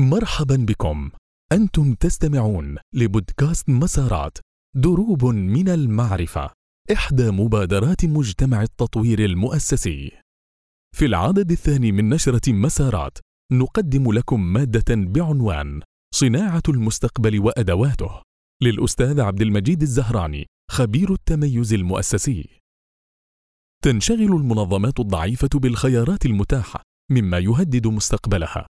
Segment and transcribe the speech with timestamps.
[0.00, 1.10] مرحبا بكم.
[1.52, 4.38] أنتم تستمعون لبودكاست مسارات
[4.76, 6.50] دروب من المعرفة
[6.92, 10.12] إحدى مبادرات مجتمع التطوير المؤسسي.
[10.96, 13.18] في العدد الثاني من نشرة مسارات
[13.52, 15.82] نقدم لكم مادة بعنوان
[16.14, 18.22] صناعة المستقبل وأدواته.
[18.62, 22.60] للأستاذ عبد المجيد الزهراني خبير التميز المؤسسي.
[23.84, 28.66] تنشغل المنظمات الضعيفة بالخيارات المتاحة مما يهدد مستقبلها.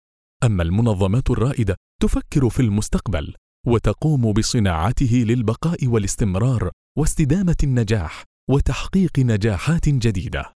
[0.43, 3.35] أما المنظمات الرائدة تفكر في المستقبل
[3.67, 10.53] وتقوم بصناعته للبقاء والاستمرار واستدامة النجاح وتحقيق نجاحات جديدة.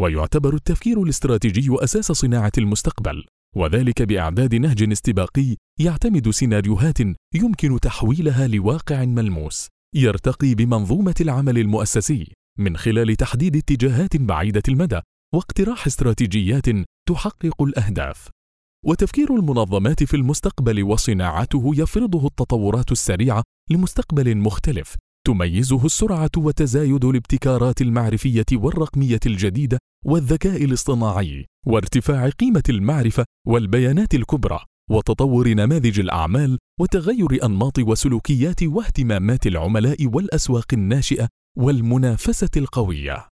[0.00, 3.24] ويعتبر التفكير الاستراتيجي أساس صناعة المستقبل
[3.56, 6.98] وذلك بأعداد نهج استباقي يعتمد سيناريوهات
[7.34, 15.00] يمكن تحويلها لواقع ملموس يرتقي بمنظومة العمل المؤسسي من خلال تحديد اتجاهات بعيدة المدى
[15.34, 16.66] واقتراح استراتيجيات
[17.08, 18.35] تحقق الأهداف.
[18.84, 28.46] وتفكير المنظمات في المستقبل وصناعته يفرضه التطورات السريعة لمستقبل مختلف تميزه السرعة وتزايد الابتكارات المعرفية
[28.52, 38.62] والرقمية الجديدة والذكاء الاصطناعي وارتفاع قيمة المعرفة والبيانات الكبرى وتطور نماذج الأعمال وتغير أنماط وسلوكيات
[38.62, 43.28] واهتمامات العملاء والأسواق الناشئة والمنافسة القوية.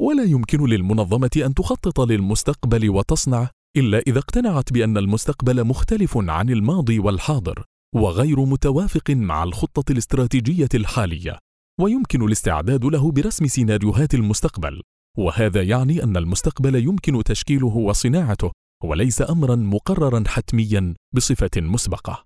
[0.00, 6.98] ولا يمكن للمنظمة أن تخطط للمستقبل وتصنع إلا إذا اقتنعت بأن المستقبل مختلف عن الماضي
[6.98, 11.38] والحاضر وغير متوافق مع الخطة الاستراتيجية الحالية
[11.80, 14.82] ويمكن الاستعداد له برسم سيناريوهات المستقبل.
[15.18, 18.52] وهذا يعني أن المستقبل يمكن تشكيله وصناعته
[18.84, 22.24] وليس امرا مقررا حتميا بصفة مسبقة.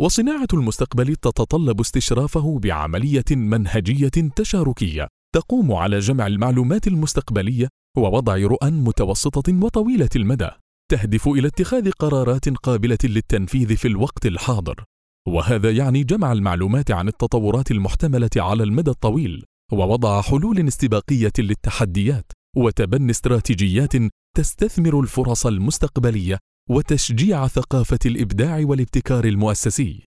[0.00, 9.64] وصناعة المستقبل تتطلب استشرافه بعملية منهجية تشاركية تقوم على جمع المعلومات المستقبلية ووضع رؤى متوسطة
[9.64, 10.50] وطويلة المدى.
[10.90, 14.84] تهدف إلى اتخاذ قرارات قابلة للتنفيذ في الوقت الحاضر.
[15.28, 23.10] وهذا يعني جمع المعلومات عن التطورات المحتملة على المدى الطويل ووضع حلول استباقية للتحديات وتبني
[23.10, 23.92] استراتيجيات
[24.36, 26.38] تستثمر الفرص المستقبلية
[26.70, 30.04] وتشجيع ثقافة الإبداع والابتكار المؤسسي.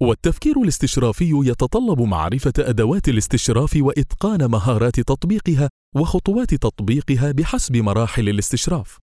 [0.00, 8.98] والتفكير الاستشرافي يتطلب معرفة أدوات الاستشراف وإتقان مهارات تطبيقها وخطوات تطبيقها بحسب مراحل الاستشراف.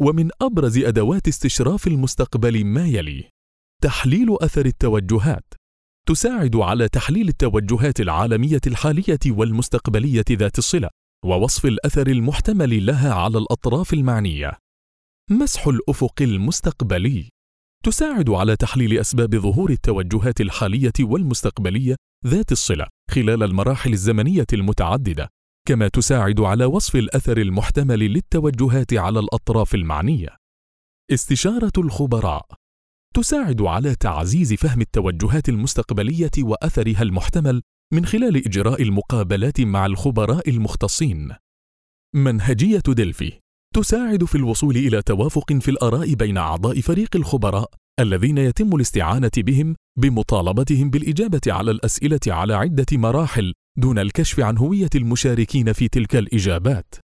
[0.00, 3.30] ومن أبرز أدوات استشراف المستقبل ما يلي
[3.82, 5.54] تحليل أثر التوجهات.
[6.08, 10.88] تساعد على تحليل التوجهات العالمية الحالية والمستقبلية ذات الصلة
[11.24, 14.52] ووصف الأثر المحتمل لها على الأطراف المعنية.
[15.30, 17.28] مسح الأفق المستقبلي.
[17.84, 25.28] تساعد على تحليل أسباب ظهور التوجهات الحالية والمستقبلية ذات الصلة خلال المراحل الزمنية المتعددة.
[25.68, 30.36] كما تساعد على وصف الأثر المحتمل للتوجهات على الأطراف المعنية.
[31.12, 32.46] استشارة الخبراء.
[33.14, 37.62] تساعد على تعزيز فهم التوجهات المستقبلية وأثرها المحتمل
[37.94, 41.34] من خلال إجراء المقابلات مع الخبراء المختصين.
[42.14, 43.40] منهجية دلفي.
[43.74, 49.76] تساعد في الوصول إلى توافق في الآراء بين أعضاء فريق الخبراء الذين يتم الاستعانة بهم
[49.98, 56.94] بمطالبتهم بالإجابة على الأسئلة على عدة مراحل دون الكشف عن هوية المشاركين في تلك الإجابات.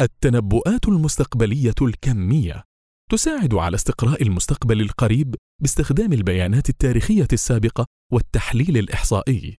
[0.00, 2.62] التنبؤات المستقبلية الكمية
[3.10, 9.56] تساعد على استقراء المستقبل القريب باستخدام البيانات التاريخية السابقة والتحليل الإحصائي.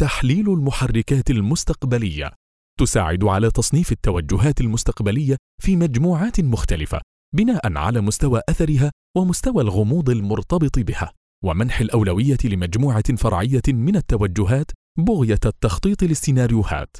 [0.00, 2.32] تحليل المحركات المستقبلية
[2.80, 7.00] تساعد على تصنيف التوجهات المستقبلية في مجموعات مختلفة
[7.34, 11.12] بناء على مستوى أثرها ومستوى الغموض المرتبط بها
[11.44, 16.96] ومنح الأولوية لمجموعة فرعية من التوجهات بغية التخطيط للسيناريوهات.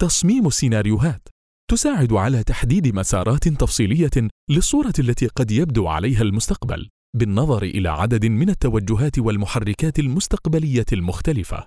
[0.00, 1.28] تصميم السيناريوهات
[1.70, 8.50] تساعد على تحديد مسارات تفصيلية للصورة التي قد يبدو عليها المستقبل بالنظر إلى عدد من
[8.50, 11.66] التوجهات والمحركات المستقبلية المختلفة.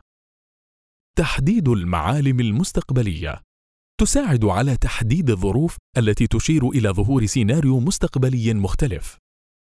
[1.18, 3.42] تحديد المعالم المستقبلية
[4.02, 9.18] تساعد على تحديد الظروف التي تشير إلى ظهور سيناريو مستقبلي مختلف.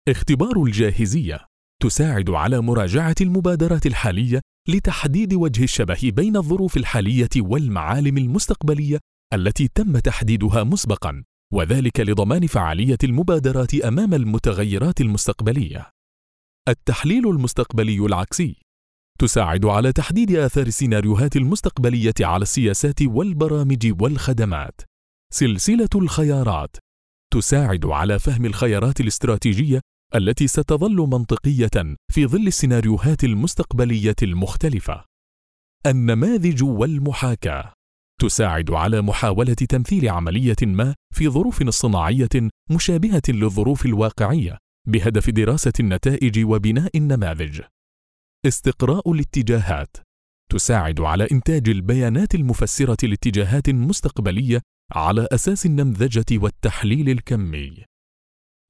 [0.10, 1.46] اختبار الجاهزية
[1.82, 9.00] تساعد على مراجعة المبادرات الحالية لتحديد وجه الشبه بين الظروف الحالية والمعالم المستقبلية
[9.34, 11.24] التي تم تحديدها مسبقا
[11.54, 15.90] وذلك لضمان فعالية المبادرات أمام المتغيرات المستقبلية.
[16.70, 18.56] التحليل المستقبلي العكسي
[19.20, 24.82] تساعد على تحديد آثار السيناريوهات المستقبلية على السياسات والبرامج والخدمات.
[25.34, 26.78] سلسلة الخيارات
[27.34, 29.82] تساعد على فهم الخيارات الاستراتيجية
[30.16, 35.06] التي ستظل منطقية في ظل السيناريوهات المستقبلية المختلفة.
[35.86, 37.74] النماذج والمحاكاة
[38.22, 44.58] تساعد على محاولة تمثيل عملية ما في ظروف اصطناعية مشابهة للظروف الواقعية
[44.88, 47.62] بهدف دراسة النتائج وبناء النماذج.
[48.46, 49.98] استقراء الاتجاهات
[50.52, 54.62] تساعد على إنتاج البيانات المفسرة لاتجاهات مستقبلية
[54.92, 57.84] على أساس النمذجة والتحليل الكمي.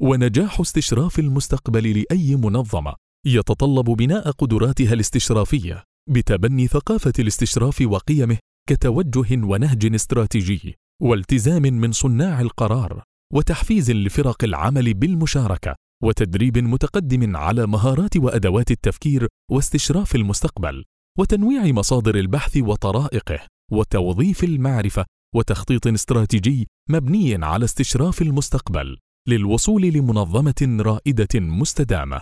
[0.01, 8.37] ونجاح استشراف المستقبل لأي منظمة يتطلب بناء قدراتها الاستشرافية بتبني ثقافة الاستشراف وقيمه
[8.69, 13.03] كتوجه ونهج استراتيجي والتزام من صناع القرار
[13.33, 20.83] وتحفيز لفرق العمل بالمشاركة وتدريب متقدم على مهارات وأدوات التفكير واستشراف المستقبل
[21.19, 23.39] وتنويع مصادر البحث وطرائقه
[23.71, 25.05] وتوظيف المعرفة
[25.35, 28.97] وتخطيط استراتيجي مبني على استشراف المستقبل
[29.27, 32.21] للوصول لمنظمة رائدة مستدامة.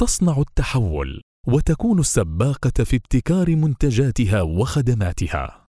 [0.00, 5.61] تصنع التحول وتكون السباقة في ابتكار منتجاتها وخدماتها.